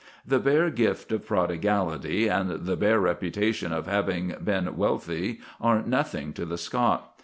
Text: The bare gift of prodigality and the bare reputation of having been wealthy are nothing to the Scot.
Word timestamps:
The 0.25 0.39
bare 0.39 0.71
gift 0.71 1.11
of 1.11 1.27
prodigality 1.27 2.27
and 2.27 2.65
the 2.65 2.75
bare 2.75 2.99
reputation 2.99 3.71
of 3.71 3.85
having 3.85 4.33
been 4.43 4.75
wealthy 4.75 5.41
are 5.61 5.83
nothing 5.83 6.33
to 6.33 6.43
the 6.45 6.57
Scot. 6.57 7.13